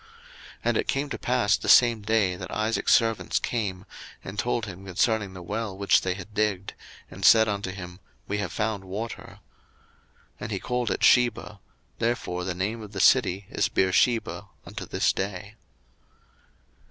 01:026:032 0.01 0.09
And 0.63 0.77
it 0.77 0.87
came 0.87 1.09
to 1.11 1.19
pass 1.19 1.55
the 1.57 1.69
same 1.69 2.01
day, 2.01 2.35
that 2.35 2.49
Isaac's 2.49 2.91
servants 2.95 3.37
came, 3.37 3.85
and 4.23 4.39
told 4.39 4.65
him 4.65 4.83
concerning 4.87 5.33
the 5.35 5.43
well 5.43 5.77
which 5.77 6.01
they 6.01 6.15
had 6.15 6.33
digged, 6.33 6.73
and 7.11 7.23
said 7.23 7.47
unto 7.47 7.69
him, 7.69 7.99
We 8.27 8.39
have 8.39 8.51
found 8.51 8.83
water. 8.85 9.33
01:026:033 10.39 10.39
And 10.39 10.51
he 10.51 10.59
called 10.59 10.89
it 10.89 11.01
Shebah: 11.01 11.59
therefore 11.99 12.43
the 12.43 12.55
name 12.55 12.81
of 12.81 12.93
the 12.93 12.99
city 12.99 13.45
is 13.51 13.69
Beersheba 13.69 14.47
unto 14.65 14.87
this 14.87 15.13
day. 15.13 15.53